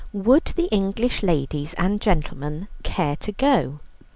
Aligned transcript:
Would 0.13 0.45
the 0.55 0.65
English 0.71 1.21
ladies 1.21 1.75
and 1.75 2.01
gentlemen 2.01 2.69
care 2.81 3.15
to 3.17 3.31
go? 3.31 3.81